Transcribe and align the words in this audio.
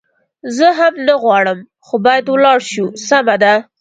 زه 0.57 0.67
هم 0.79 0.93
نه 1.07 1.15
غواړم، 1.23 1.59
خو 1.85 1.95
باید 2.05 2.25
ولاړ 2.29 2.59
شو، 2.71 2.85
سمه 3.07 3.35
ده. 3.43 3.53